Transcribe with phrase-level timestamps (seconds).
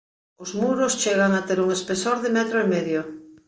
[0.43, 3.01] Os muros chegan a ter un espesor de metro e medio.